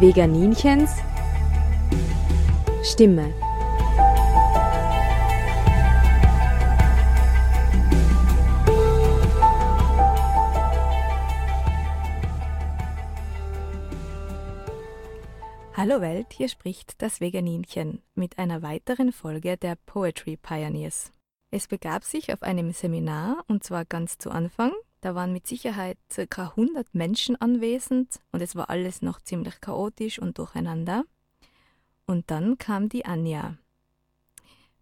Veganinchens 0.00 0.92
Stimme. 2.84 3.34
Hallo 15.74 16.00
Welt, 16.00 16.26
hier 16.32 16.48
spricht 16.48 17.02
das 17.02 17.20
Veganinchen 17.20 18.00
mit 18.14 18.38
einer 18.38 18.62
weiteren 18.62 19.10
Folge 19.10 19.56
der 19.56 19.74
Poetry 19.74 20.36
Pioneers. 20.36 21.10
Es 21.50 21.66
begab 21.66 22.04
sich 22.04 22.32
auf 22.32 22.44
einem 22.44 22.70
Seminar 22.70 23.42
und 23.48 23.64
zwar 23.64 23.84
ganz 23.84 24.16
zu 24.16 24.30
Anfang. 24.30 24.70
Da 25.00 25.14
waren 25.14 25.32
mit 25.32 25.46
Sicherheit 25.46 25.98
ca. 26.08 26.48
100 26.48 26.94
Menschen 26.94 27.40
anwesend 27.40 28.20
und 28.32 28.40
es 28.42 28.56
war 28.56 28.68
alles 28.70 29.00
noch 29.02 29.20
ziemlich 29.20 29.60
chaotisch 29.60 30.18
und 30.18 30.38
durcheinander. 30.38 31.04
Und 32.06 32.30
dann 32.30 32.58
kam 32.58 32.88
die 32.88 33.04
Anja. 33.04 33.56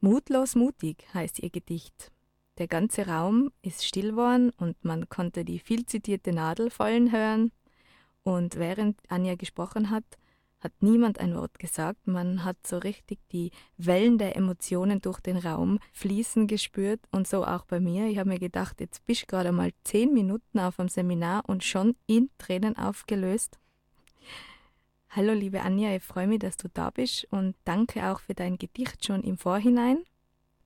Mutlos 0.00 0.54
mutig 0.54 1.06
heißt 1.12 1.40
ihr 1.40 1.50
Gedicht. 1.50 2.12
Der 2.58 2.68
ganze 2.68 3.06
Raum 3.06 3.52
ist 3.60 3.84
still 3.84 4.12
geworden 4.12 4.50
und 4.56 4.82
man 4.84 5.08
konnte 5.08 5.44
die 5.44 5.58
viel 5.58 5.84
zitierte 5.84 6.32
Nadel 6.32 6.70
fallen 6.70 7.12
hören. 7.12 7.52
Und 8.22 8.56
während 8.56 8.98
Anja 9.10 9.34
gesprochen 9.34 9.90
hat, 9.90 10.04
hat 10.60 10.73
niemand 10.80 11.20
ein 11.20 11.34
Wort 11.34 11.59
gesagt. 11.59 12.06
Man 12.06 12.45
hat 12.45 12.56
so 12.66 12.78
richtig 12.78 13.19
die 13.30 13.51
Wellen 13.77 14.18
der 14.18 14.37
Emotionen 14.37 15.01
durch 15.01 15.21
den 15.21 15.37
Raum 15.37 15.79
fließen 15.93 16.46
gespürt 16.46 17.01
und 17.10 17.29
so 17.29 17.45
auch 17.45 17.65
bei 17.65 17.80
mir. 17.80 18.07
Ich 18.07 18.18
habe 18.18 18.30
mir 18.30 18.38
gedacht, 18.38 18.80
jetzt 18.80 19.04
bist 19.07 19.23
du 19.23 19.26
gerade 19.26 19.52
mal 19.52 19.71
zehn 19.85 20.13
Minuten 20.13 20.59
auf 20.59 20.76
dem 20.76 20.88
Seminar 20.88 21.43
und 21.46 21.63
schon 21.63 21.95
in 22.07 22.30
Tränen 22.38 22.76
aufgelöst. 22.76 23.59
Hallo 25.10 25.32
liebe 25.32 25.63
Anja, 25.63 25.95
ich 25.95 26.02
freue 26.02 26.26
mich, 26.26 26.40
dass 26.40 26.57
du 26.57 26.68
da 26.68 26.91
bist 26.91 27.26
und 27.30 27.54
danke 27.65 28.10
auch 28.10 28.20
für 28.20 28.35
dein 28.35 28.59
Gedicht 28.59 29.04
schon 29.04 29.23
im 29.23 29.38
Vorhinein. 29.38 30.04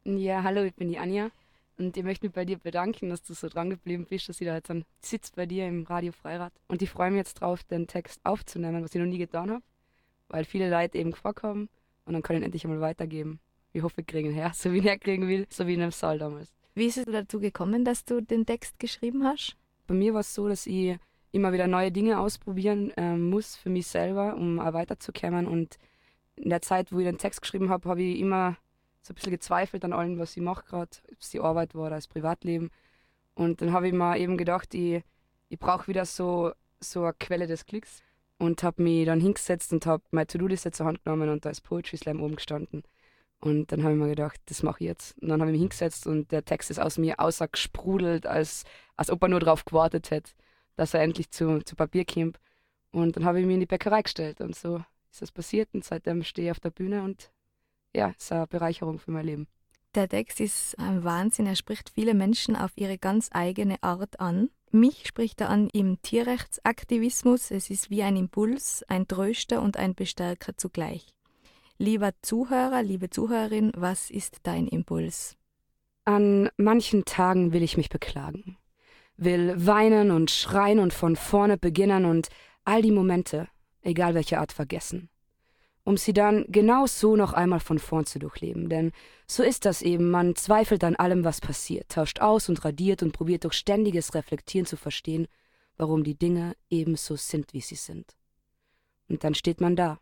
Ja, 0.04 0.42
hallo, 0.42 0.62
ich 0.62 0.74
bin 0.74 0.88
die 0.88 0.98
Anja 0.98 1.30
und 1.78 1.96
ich 1.96 2.02
möchte 2.02 2.26
mich 2.26 2.34
bei 2.34 2.44
dir 2.44 2.58
bedanken, 2.58 3.10
dass 3.10 3.22
du 3.22 3.34
so 3.34 3.48
dran 3.48 3.70
geblieben 3.70 4.06
bist, 4.08 4.28
dass 4.28 4.40
ich 4.40 4.46
da 4.46 4.54
jetzt 4.54 4.70
dann 4.70 4.84
sitzt 5.00 5.36
bei 5.36 5.46
dir 5.46 5.68
im 5.68 5.84
Radio 5.84 6.10
Freirad. 6.10 6.52
Und 6.68 6.82
ich 6.82 6.90
freue 6.90 7.10
mich 7.10 7.18
jetzt 7.18 7.34
drauf, 7.34 7.62
den 7.64 7.86
Text 7.86 8.20
aufzunehmen, 8.24 8.82
was 8.82 8.94
ich 8.94 9.00
noch 9.00 9.06
nie 9.06 9.18
getan 9.18 9.50
habe 9.50 9.62
weil 10.30 10.44
viele 10.44 10.70
Leute 10.70 10.98
eben 10.98 11.10
gefragt 11.10 11.42
haben 11.42 11.68
und 12.04 12.14
dann 12.14 12.22
kann 12.22 12.36
ich 12.36 12.40
ihn 12.40 12.44
endlich 12.44 12.64
einmal 12.64 12.80
weitergeben. 12.80 13.40
Ich 13.72 13.82
hoffe, 13.82 14.00
ich 14.00 14.06
kriege 14.06 14.28
ihn 14.28 14.34
her, 14.34 14.52
so 14.54 14.72
wie 14.72 14.86
er 14.86 14.98
kriegen 14.98 15.28
will, 15.28 15.46
so 15.50 15.66
wie 15.66 15.74
in 15.74 15.82
einem 15.82 15.90
Saal 15.90 16.18
damals. 16.18 16.52
Wie 16.74 16.86
ist 16.86 16.96
es 16.96 17.04
dazu 17.04 17.40
gekommen, 17.40 17.84
dass 17.84 18.04
du 18.04 18.20
den 18.22 18.46
Text 18.46 18.78
geschrieben 18.78 19.24
hast? 19.24 19.56
Bei 19.86 19.94
mir 19.94 20.14
war 20.14 20.20
es 20.20 20.34
so, 20.34 20.48
dass 20.48 20.66
ich 20.66 20.96
immer 21.32 21.52
wieder 21.52 21.66
neue 21.66 21.92
Dinge 21.92 22.18
ausprobieren 22.18 22.90
äh, 22.96 23.16
muss 23.16 23.56
für 23.56 23.70
mich 23.70 23.86
selber, 23.86 24.36
um 24.36 24.58
auch 24.58 24.72
weiterzukommen. 24.72 25.46
Und 25.46 25.78
in 26.36 26.50
der 26.50 26.62
Zeit, 26.62 26.92
wo 26.92 26.98
ich 26.98 27.06
den 27.06 27.18
Text 27.18 27.42
geschrieben 27.42 27.70
habe, 27.70 27.88
habe 27.88 28.02
ich 28.02 28.18
immer 28.18 28.56
so 29.02 29.12
ein 29.12 29.14
bisschen 29.16 29.32
gezweifelt 29.32 29.84
an 29.84 29.92
allem, 29.92 30.18
was 30.18 30.36
ich 30.36 30.42
mache 30.42 30.64
gerade, 30.64 30.90
ob 31.10 31.20
es 31.20 31.30
die 31.30 31.40
Arbeit 31.40 31.74
war 31.74 31.86
oder 31.86 31.96
das 31.96 32.08
Privatleben. 32.08 32.70
Und 33.34 33.60
dann 33.62 33.72
habe 33.72 33.88
ich 33.88 33.92
mir 33.92 34.18
eben 34.18 34.36
gedacht, 34.36 34.74
ich, 34.74 35.02
ich 35.48 35.58
brauche 35.58 35.88
wieder 35.88 36.04
so, 36.04 36.52
so 36.80 37.04
eine 37.04 37.14
Quelle 37.14 37.46
des 37.46 37.66
Glücks 37.66 38.02
und 38.40 38.62
habe 38.62 38.82
mich 38.82 39.04
dann 39.04 39.20
hingesetzt 39.20 39.72
und 39.72 39.84
habe 39.84 40.02
meine 40.12 40.26
To-Do-Liste 40.26 40.70
zur 40.70 40.86
Hand 40.86 41.04
genommen 41.04 41.28
und 41.28 41.44
da 41.44 41.50
ist 41.50 41.60
Poetry 41.60 41.98
Slam 41.98 42.22
oben 42.22 42.36
gestanden. 42.36 42.82
Und 43.38 43.70
dann 43.70 43.82
habe 43.82 43.92
ich 43.92 44.00
mir 44.00 44.08
gedacht, 44.08 44.40
das 44.46 44.62
mache 44.62 44.78
ich 44.80 44.88
jetzt. 44.88 45.18
Und 45.18 45.28
dann 45.28 45.40
habe 45.40 45.50
ich 45.50 45.52
mich 45.52 45.60
hingesetzt 45.60 46.06
und 46.06 46.32
der 46.32 46.44
Text 46.44 46.70
ist 46.70 46.80
aus 46.80 46.96
mir 46.96 47.20
außergesprudelt, 47.20 48.26
als, 48.26 48.64
als 48.96 49.10
ob 49.10 49.22
er 49.22 49.28
nur 49.28 49.40
darauf 49.40 49.66
gewartet 49.66 50.10
hätte, 50.10 50.32
dass 50.76 50.94
er 50.94 51.02
endlich 51.02 51.30
zu, 51.30 51.60
zu 51.60 51.76
Papier 51.76 52.06
kommt. 52.06 52.40
Und 52.92 53.16
dann 53.16 53.26
habe 53.26 53.40
ich 53.40 53.46
mich 53.46 53.54
in 53.54 53.60
die 53.60 53.66
Bäckerei 53.66 54.02
gestellt 54.02 54.40
und 54.40 54.56
so 54.56 54.82
ist 55.10 55.20
das 55.20 55.32
passiert 55.32 55.68
und 55.74 55.84
seitdem 55.84 56.22
stehe 56.22 56.48
ich 56.48 56.52
auf 56.52 56.60
der 56.60 56.70
Bühne 56.70 57.02
und 57.02 57.30
ja, 57.94 58.14
es 58.16 58.24
ist 58.24 58.32
eine 58.32 58.46
Bereicherung 58.46 58.98
für 58.98 59.10
mein 59.10 59.26
Leben. 59.26 59.48
Der 59.94 60.08
Text 60.08 60.40
ist 60.40 60.78
ein 60.78 61.04
Wahnsinn, 61.04 61.46
er 61.46 61.56
spricht 61.56 61.90
viele 61.90 62.14
Menschen 62.14 62.56
auf 62.56 62.70
ihre 62.76 62.96
ganz 62.96 63.28
eigene 63.32 63.82
Art 63.82 64.18
an. 64.20 64.48
Mich 64.72 65.06
spricht 65.06 65.40
er 65.40 65.50
an 65.50 65.68
im 65.72 66.00
Tierrechtsaktivismus. 66.00 67.50
Es 67.50 67.70
ist 67.70 67.90
wie 67.90 68.04
ein 68.04 68.16
Impuls, 68.16 68.84
ein 68.86 69.08
Tröster 69.08 69.62
und 69.62 69.76
ein 69.76 69.94
Bestärker 69.94 70.56
zugleich. 70.56 71.12
Lieber 71.78 72.12
Zuhörer, 72.22 72.82
liebe 72.82 73.10
Zuhörerin, 73.10 73.72
was 73.74 74.10
ist 74.10 74.38
dein 74.44 74.68
Impuls? 74.68 75.36
An 76.04 76.50
manchen 76.56 77.04
Tagen 77.04 77.52
will 77.52 77.62
ich 77.62 77.76
mich 77.76 77.88
beklagen, 77.88 78.58
will 79.16 79.54
weinen 79.66 80.12
und 80.12 80.30
schreien 80.30 80.78
und 80.78 80.92
von 80.92 81.16
vorne 81.16 81.58
beginnen 81.58 82.04
und 82.04 82.28
all 82.64 82.80
die 82.80 82.92
Momente, 82.92 83.48
egal 83.82 84.14
welche 84.14 84.38
Art, 84.38 84.52
vergessen 84.52 85.09
um 85.90 85.96
sie 85.96 86.12
dann 86.12 86.44
genau 86.46 86.86
so 86.86 87.16
noch 87.16 87.32
einmal 87.32 87.58
von 87.58 87.80
vorn 87.80 88.06
zu 88.06 88.20
durchleben. 88.20 88.68
Denn 88.68 88.92
so 89.26 89.42
ist 89.42 89.64
das 89.64 89.82
eben, 89.82 90.08
man 90.08 90.36
zweifelt 90.36 90.84
an 90.84 90.94
allem, 90.94 91.24
was 91.24 91.40
passiert, 91.40 91.88
tauscht 91.88 92.20
aus 92.20 92.48
und 92.48 92.64
radiert 92.64 93.02
und 93.02 93.10
probiert 93.10 93.42
durch 93.42 93.54
ständiges 93.54 94.14
Reflektieren 94.14 94.66
zu 94.66 94.76
verstehen, 94.76 95.26
warum 95.76 96.04
die 96.04 96.14
Dinge 96.14 96.54
ebenso 96.70 97.16
sind, 97.16 97.52
wie 97.54 97.60
sie 97.60 97.74
sind. 97.74 98.14
Und 99.08 99.24
dann 99.24 99.34
steht 99.34 99.60
man 99.60 99.74
da, 99.74 99.98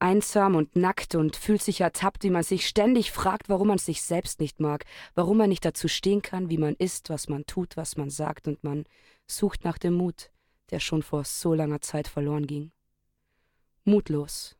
einsam 0.00 0.56
und 0.56 0.74
nackt 0.74 1.14
und 1.14 1.36
fühlt 1.36 1.62
sich 1.62 1.82
ertappt, 1.82 2.24
wie 2.24 2.30
man 2.30 2.42
sich 2.42 2.66
ständig 2.66 3.12
fragt, 3.12 3.48
warum 3.48 3.68
man 3.68 3.78
sich 3.78 4.02
selbst 4.02 4.40
nicht 4.40 4.58
mag, 4.58 4.86
warum 5.14 5.36
man 5.36 5.50
nicht 5.50 5.64
dazu 5.64 5.86
stehen 5.86 6.20
kann, 6.20 6.50
wie 6.50 6.58
man 6.58 6.74
ist, 6.74 7.10
was 7.10 7.28
man 7.28 7.46
tut, 7.46 7.76
was 7.76 7.96
man 7.96 8.10
sagt, 8.10 8.48
und 8.48 8.64
man 8.64 8.86
sucht 9.28 9.62
nach 9.62 9.78
dem 9.78 9.94
Mut, 9.94 10.32
der 10.70 10.80
schon 10.80 11.04
vor 11.04 11.22
so 11.22 11.54
langer 11.54 11.80
Zeit 11.80 12.08
verloren 12.08 12.48
ging. 12.48 12.72
Mutlos, 13.84 14.56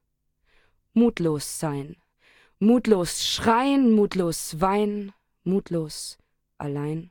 mutlos 0.97 1.61
sein, 1.61 1.97
mutlos 2.59 3.27
schreien, 3.27 3.93
mutlos 3.93 4.61
weinen, 4.61 5.13
mutlos 5.45 6.19
allein. 6.59 7.11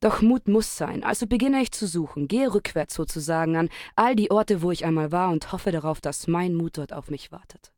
Doch 0.00 0.20
Mut 0.20 0.46
muss 0.46 0.76
sein, 0.76 1.02
also 1.02 1.26
beginne 1.26 1.62
ich 1.62 1.72
zu 1.72 1.86
suchen, 1.86 2.28
gehe 2.28 2.52
rückwärts 2.52 2.94
sozusagen 2.94 3.56
an 3.56 3.70
all 3.96 4.14
die 4.14 4.30
Orte, 4.30 4.60
wo 4.60 4.70
ich 4.70 4.84
einmal 4.84 5.10
war 5.10 5.30
und 5.30 5.52
hoffe 5.52 5.72
darauf, 5.72 6.02
dass 6.02 6.26
mein 6.26 6.54
Mut 6.54 6.76
dort 6.76 6.92
auf 6.92 7.08
mich 7.08 7.32
wartet. 7.32 7.72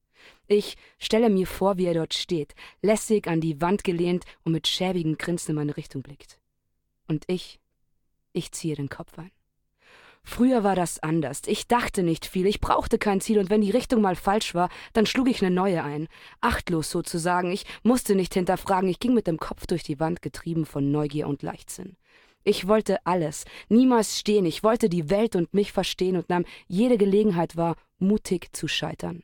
Ich 0.48 0.76
stelle 0.98 1.30
mir 1.30 1.46
vor, 1.46 1.78
wie 1.78 1.86
er 1.86 1.94
dort 1.94 2.14
steht, 2.14 2.56
lässig 2.82 3.28
an 3.28 3.40
die 3.40 3.60
Wand 3.60 3.84
gelehnt 3.84 4.24
und 4.42 4.52
mit 4.52 4.66
schäbigem 4.66 5.16
Grinsen 5.16 5.52
in 5.52 5.56
meine 5.56 5.76
Richtung 5.76 6.02
blickt. 6.02 6.40
Und 7.06 7.24
ich, 7.28 7.60
ich 8.32 8.50
ziehe 8.50 8.74
den 8.74 8.88
Kopf 8.88 9.16
ein. 9.16 9.30
Früher 10.28 10.62
war 10.62 10.76
das 10.76 11.02
anders. 11.02 11.40
Ich 11.46 11.68
dachte 11.68 12.02
nicht 12.02 12.26
viel, 12.26 12.46
ich 12.46 12.60
brauchte 12.60 12.98
kein 12.98 13.22
Ziel, 13.22 13.38
und 13.38 13.48
wenn 13.48 13.62
die 13.62 13.70
Richtung 13.70 14.02
mal 14.02 14.14
falsch 14.14 14.54
war, 14.54 14.68
dann 14.92 15.06
schlug 15.06 15.26
ich 15.30 15.42
eine 15.42 15.52
neue 15.52 15.82
ein. 15.82 16.06
Achtlos 16.42 16.90
sozusagen, 16.90 17.50
ich 17.50 17.64
musste 17.82 18.14
nicht 18.14 18.34
hinterfragen, 18.34 18.90
ich 18.90 19.00
ging 19.00 19.14
mit 19.14 19.26
dem 19.26 19.38
Kopf 19.38 19.66
durch 19.66 19.82
die 19.82 19.98
Wand, 20.00 20.20
getrieben 20.20 20.66
von 20.66 20.92
Neugier 20.92 21.28
und 21.28 21.42
Leichtsinn. 21.42 21.96
Ich 22.44 22.68
wollte 22.68 23.04
alles, 23.06 23.46
niemals 23.70 24.18
stehen, 24.18 24.44
ich 24.44 24.62
wollte 24.62 24.90
die 24.90 25.08
Welt 25.08 25.34
und 25.34 25.54
mich 25.54 25.72
verstehen 25.72 26.16
und 26.16 26.28
nahm 26.28 26.44
jede 26.66 26.98
Gelegenheit 26.98 27.56
wahr, 27.56 27.76
mutig 27.98 28.54
zu 28.54 28.68
scheitern. 28.68 29.22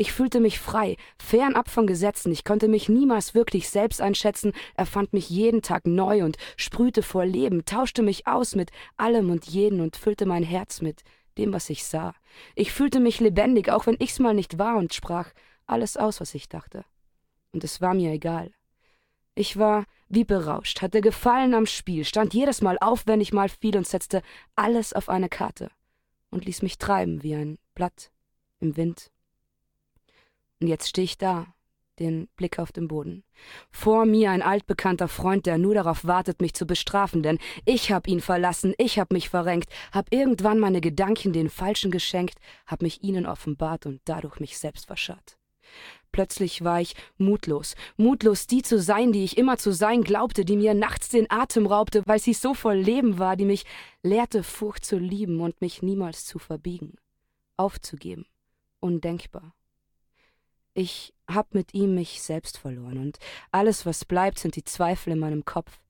Ich 0.00 0.12
fühlte 0.12 0.38
mich 0.38 0.60
frei, 0.60 0.96
fernab 1.18 1.68
von 1.68 1.88
Gesetzen, 1.88 2.30
ich 2.30 2.44
konnte 2.44 2.68
mich 2.68 2.88
niemals 2.88 3.34
wirklich 3.34 3.68
selbst 3.68 4.00
einschätzen, 4.00 4.52
erfand 4.76 5.12
mich 5.12 5.28
jeden 5.28 5.60
Tag 5.60 5.88
neu 5.88 6.22
und 6.22 6.36
sprühte 6.56 7.02
vor 7.02 7.26
Leben, 7.26 7.64
tauschte 7.64 8.02
mich 8.02 8.28
aus 8.28 8.54
mit 8.54 8.70
allem 8.96 9.28
und 9.28 9.46
jeden 9.46 9.80
und 9.80 9.96
füllte 9.96 10.24
mein 10.24 10.44
Herz 10.44 10.82
mit 10.82 11.02
dem, 11.36 11.52
was 11.52 11.68
ich 11.68 11.84
sah. 11.84 12.14
Ich 12.54 12.70
fühlte 12.70 13.00
mich 13.00 13.18
lebendig, 13.18 13.70
auch 13.70 13.86
wenn 13.86 13.96
ich's 13.98 14.20
mal 14.20 14.34
nicht 14.34 14.56
war, 14.56 14.76
und 14.76 14.94
sprach 14.94 15.32
alles 15.66 15.96
aus, 15.96 16.20
was 16.20 16.32
ich 16.32 16.48
dachte. 16.48 16.84
Und 17.50 17.64
es 17.64 17.80
war 17.80 17.94
mir 17.94 18.12
egal. 18.12 18.52
Ich 19.34 19.56
war 19.56 19.84
wie 20.08 20.24
berauscht, 20.24 20.80
hatte 20.80 21.00
Gefallen 21.00 21.54
am 21.54 21.66
Spiel, 21.66 22.04
stand 22.04 22.34
jedes 22.34 22.62
Mal 22.62 22.78
auf, 22.80 23.08
wenn 23.08 23.20
ich 23.20 23.32
mal 23.32 23.48
fiel 23.48 23.76
und 23.76 23.86
setzte 23.88 24.22
alles 24.54 24.92
auf 24.92 25.08
eine 25.08 25.28
Karte 25.28 25.72
und 26.30 26.44
ließ 26.44 26.62
mich 26.62 26.78
treiben 26.78 27.24
wie 27.24 27.34
ein 27.34 27.58
Blatt 27.74 28.12
im 28.60 28.76
Wind 28.76 29.10
und 30.60 30.68
jetzt 30.68 30.88
stehe 30.88 31.04
ich 31.04 31.18
da, 31.18 31.46
den 31.98 32.28
Blick 32.36 32.58
auf 32.58 32.72
den 32.72 32.88
Boden. 32.88 33.24
Vor 33.70 34.06
mir 34.06 34.30
ein 34.30 34.42
altbekannter 34.42 35.08
Freund, 35.08 35.46
der 35.46 35.58
nur 35.58 35.74
darauf 35.74 36.04
wartet, 36.04 36.40
mich 36.40 36.54
zu 36.54 36.66
bestrafen, 36.66 37.22
denn 37.22 37.38
ich 37.64 37.92
hab 37.92 38.06
ihn 38.06 38.20
verlassen, 38.20 38.74
ich 38.78 38.98
hab 38.98 39.12
mich 39.12 39.28
verrenkt, 39.28 39.70
hab 39.92 40.12
irgendwann 40.12 40.58
meine 40.58 40.80
Gedanken 40.80 41.32
den 41.32 41.50
Falschen 41.50 41.90
geschenkt, 41.90 42.38
hab 42.66 42.82
mich 42.82 43.02
ihnen 43.02 43.26
offenbart 43.26 43.86
und 43.86 44.00
dadurch 44.04 44.40
mich 44.40 44.58
selbst 44.58 44.86
verscharrt. 44.86 45.36
Plötzlich 46.12 46.64
war 46.64 46.80
ich 46.80 46.94
mutlos, 47.18 47.74
mutlos 47.96 48.46
die 48.46 48.62
zu 48.62 48.80
sein, 48.80 49.12
die 49.12 49.24
ich 49.24 49.36
immer 49.36 49.58
zu 49.58 49.72
sein 49.72 50.02
glaubte, 50.02 50.44
die 50.44 50.56
mir 50.56 50.72
nachts 50.72 51.10
den 51.10 51.30
Atem 51.30 51.66
raubte, 51.66 52.02
weil 52.06 52.18
sie 52.18 52.32
so 52.32 52.54
voll 52.54 52.76
Leben 52.76 53.18
war, 53.18 53.36
die 53.36 53.44
mich 53.44 53.66
lehrte, 54.02 54.42
Furcht 54.42 54.86
zu 54.86 54.98
lieben 54.98 55.40
und 55.40 55.60
mich 55.60 55.82
niemals 55.82 56.24
zu 56.24 56.38
verbiegen, 56.38 56.94
aufzugeben, 57.56 58.24
undenkbar. 58.80 59.54
Ich 60.78 61.12
hab 61.26 61.54
mit 61.54 61.74
ihm 61.74 61.96
mich 61.96 62.22
selbst 62.22 62.56
verloren 62.56 62.98
und 62.98 63.18
alles, 63.50 63.84
was 63.84 64.04
bleibt, 64.04 64.38
sind 64.38 64.54
die 64.54 64.62
Zweifel 64.62 65.12
in 65.12 65.18
meinem 65.18 65.44
Kopf. 65.44 65.80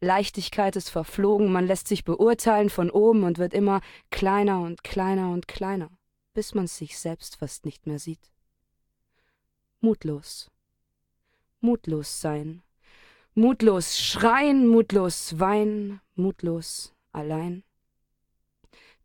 Leichtigkeit 0.00 0.76
ist 0.76 0.90
verflogen, 0.90 1.50
man 1.50 1.66
lässt 1.66 1.88
sich 1.88 2.04
beurteilen 2.04 2.68
von 2.68 2.90
oben 2.90 3.24
und 3.24 3.38
wird 3.38 3.54
immer 3.54 3.80
kleiner 4.10 4.60
und 4.60 4.84
kleiner 4.84 5.30
und 5.30 5.48
kleiner. 5.48 5.88
bis 6.34 6.52
man 6.52 6.66
sich 6.66 6.98
selbst 6.98 7.36
fast 7.36 7.64
nicht 7.64 7.86
mehr 7.86 7.98
sieht. 7.98 8.30
Mutlos. 9.80 10.50
Mutlos 11.60 12.20
sein. 12.20 12.62
Mutlos 13.34 13.98
schreien, 13.98 14.68
mutlos 14.68 15.38
weinen, 15.38 16.02
mutlos 16.16 16.92
allein. 17.12 17.64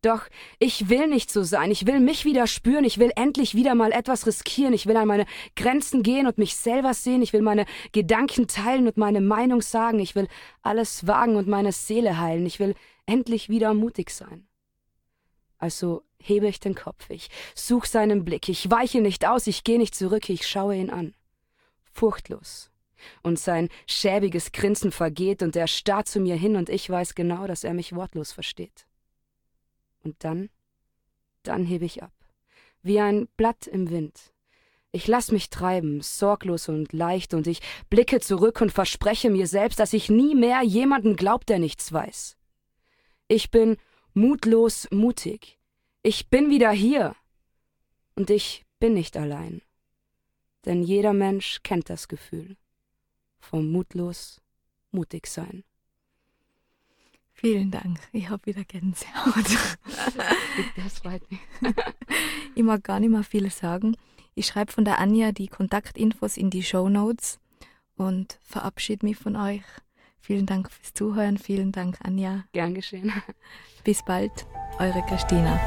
Doch 0.02 0.28
ich 0.60 0.88
will 0.88 1.08
nicht 1.08 1.30
so 1.30 1.44
sein, 1.44 1.72
ich 1.72 1.86
will 1.86 2.00
mich 2.00 2.24
wieder 2.24 2.48
spüren, 2.48 2.86
ich 2.86 3.00
will 3.00 3.12
endlich 3.18 3.54
wieder 3.54 3.76
mal 3.76 3.92
etwas 3.92 4.26
riskieren, 4.26 4.74
ich 4.74 4.86
will 4.86 4.96
an 4.96 5.10
meine 5.10 5.26
Grenzen 5.58 6.04
gehen 6.04 6.26
und 6.26 6.38
mich 6.38 6.56
selber 6.56 6.94
sehen, 6.94 7.22
ich 7.22 7.34
will 7.34 7.42
meine 7.42 7.66
Gedanken 7.92 8.48
teilen 8.48 8.88
und 8.88 8.96
meine 8.96 9.20
Meinung 9.20 9.62
sagen, 9.62 10.00
ich 10.00 10.16
will 10.16 10.30
alles 10.62 11.06
wagen 11.06 11.36
und 11.36 11.50
meine 11.50 11.74
Seele 11.74 12.18
heilen, 12.18 12.46
ich 12.46 12.60
will 12.60 12.76
endlich 13.06 13.50
wieder 13.50 13.74
mutig 13.74 14.12
sein. 14.12 14.48
Also 15.58 16.04
hebe 16.18 16.48
ich 16.48 16.62
den 16.62 16.76
Kopf, 16.76 17.10
ich 17.10 17.30
such 17.54 17.84
seinen 17.84 18.24
Blick, 18.24 18.48
ich 18.48 18.72
weiche 18.72 19.02
nicht 19.02 19.28
aus, 19.28 19.48
ich 19.48 19.66
gehe 19.66 19.78
nicht 19.78 19.96
zurück, 19.96 20.30
ich 20.30 20.48
schaue 20.48 20.78
ihn 20.78 20.90
an. 20.90 21.14
Furchtlos. 21.92 22.72
Und 23.22 23.38
sein 23.38 23.68
schäbiges 23.86 24.54
Grinsen 24.54 24.94
vergeht 24.94 25.42
und 25.42 25.58
er 25.58 25.68
starrt 25.68 26.08
zu 26.08 26.22
mir 26.22 26.36
hin 26.36 26.56
und 26.56 26.70
ich 26.70 26.90
weiß 26.90 27.16
genau, 27.16 27.48
dass 27.48 27.66
er 27.66 27.74
mich 27.74 27.94
wortlos 27.94 28.32
versteht. 28.32 28.86
Und 30.04 30.24
dann, 30.24 30.50
dann 31.44 31.66
hebe 31.66 31.86
ich 31.86 32.04
ab, 32.04 32.14
wie 32.82 33.00
ein 33.00 33.28
Blatt 33.38 33.68
im 33.68 33.90
Wind. 33.90 34.34
Ich 34.92 35.08
lass 35.08 35.32
mich 35.32 35.50
treiben, 35.50 36.02
sorglos 36.02 36.68
und 36.68 36.94
leicht, 36.94 37.34
und 37.34 37.46
ich 37.46 37.62
blicke 37.90 38.20
zurück 38.20 38.60
und 38.62 38.72
verspreche 38.72 39.30
mir 39.30 39.46
selbst, 39.46 39.80
dass 39.80 39.94
ich 39.94 40.10
nie 40.10 40.34
mehr 40.34 40.64
jemanden 40.64 41.16
glaub, 41.16 41.46
der 41.46 41.60
nichts 41.60 41.94
weiß. 41.94 42.38
Ich 43.28 43.52
bin 43.52 43.78
mutlos 44.14 44.88
mutig. 44.90 45.60
Ich 46.02 46.30
bin 46.30 46.50
wieder 46.50 46.72
hier. 46.72 47.16
Und 48.16 48.30
ich 48.32 48.66
bin 48.80 48.94
nicht 48.94 49.16
allein. 49.16 49.62
Denn 50.66 50.82
jeder 50.82 51.14
Mensch 51.14 51.62
kennt 51.64 51.90
das 51.90 52.08
Gefühl 52.08 52.58
vom 53.40 53.72
mutlos 53.72 54.42
mutig 54.92 55.28
sein. 55.28 55.64
Vielen 57.40 57.72
Dank. 57.72 58.00
Ich 58.12 58.30
habe 58.30 58.46
wieder 58.48 58.66
Gänsehaut. 58.66 59.46
das 60.76 61.00
freut 61.00 61.22
mich. 61.32 61.40
ich 62.56 62.64
mag 62.64 62.84
gar 62.84 63.00
nicht 63.00 63.12
mehr 63.12 63.24
viel 63.24 63.50
sagen. 63.50 63.96
Ich 64.36 64.48
schreibe 64.48 64.74
von 64.74 64.84
der 64.84 65.00
Anja 65.00 65.32
die 65.32 65.48
Kontaktinfos 65.48 66.36
in 66.36 66.50
die 66.50 66.64
Show 66.64 66.90
Notes 66.90 67.40
und 67.96 68.40
verabschiede 68.42 69.06
mich 69.06 69.16
von 69.16 69.38
euch. 69.38 69.62
Vielen 70.20 70.48
Dank 70.48 70.70
fürs 70.70 70.94
Zuhören. 70.94 71.38
Vielen 71.38 71.72
Dank, 71.72 71.98
Anja. 72.04 72.44
Gern 72.52 72.74
geschehen. 72.74 73.14
Bis 73.86 74.04
bald, 74.04 74.46
eure 74.78 75.02
Christina. 75.08 75.58